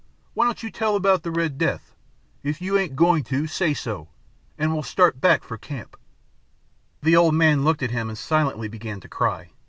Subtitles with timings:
[0.33, 1.93] Why don't you tell about the Red Death?
[2.41, 4.07] If you ain't going to, say so,
[4.57, 5.95] an' we'll start back for camp."
[7.03, 9.51] The old man looked at him and silently began to cry.